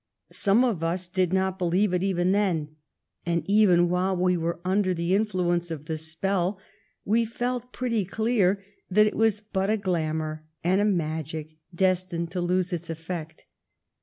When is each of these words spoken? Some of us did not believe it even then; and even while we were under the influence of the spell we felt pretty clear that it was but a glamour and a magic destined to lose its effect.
Some 0.31 0.63
of 0.65 0.83
us 0.83 1.07
did 1.07 1.31
not 1.31 1.59
believe 1.59 1.93
it 1.93 2.01
even 2.01 2.31
then; 2.31 2.69
and 3.23 3.43
even 3.45 3.87
while 3.87 4.17
we 4.17 4.35
were 4.35 4.59
under 4.65 4.95
the 4.95 5.13
influence 5.13 5.69
of 5.69 5.85
the 5.85 5.95
spell 5.95 6.57
we 7.05 7.23
felt 7.23 7.71
pretty 7.71 8.03
clear 8.03 8.63
that 8.89 9.05
it 9.05 9.13
was 9.15 9.41
but 9.41 9.69
a 9.69 9.77
glamour 9.77 10.43
and 10.63 10.81
a 10.81 10.85
magic 10.85 11.55
destined 11.75 12.31
to 12.31 12.41
lose 12.41 12.73
its 12.73 12.89
effect. 12.89 13.45